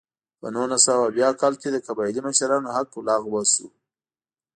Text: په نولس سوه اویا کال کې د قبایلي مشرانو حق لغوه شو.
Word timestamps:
په 0.39 0.47
نولس 0.55 0.81
سوه 0.87 1.03
اویا 1.09 1.29
کال 1.41 1.53
کې 1.61 1.69
د 1.71 1.77
قبایلي 1.87 2.21
مشرانو 2.27 2.73
حق 2.75 2.91
لغوه 3.07 3.41
شو. 3.53 3.67